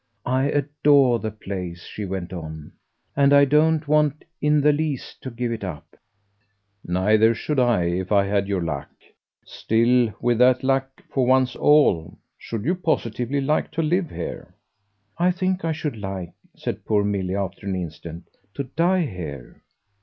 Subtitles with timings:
[0.25, 2.71] I adore the place," she went on,
[3.15, 5.95] "and I don't want in the least to give it up."
[6.83, 8.89] "Neither should I if I had your luck.
[9.45, 12.17] Still, with that luck, for one's ALL!
[12.39, 14.55] Should you positively like to live here?"
[15.19, 19.61] "I think I should like," said poor Milly after an instant, "to die here."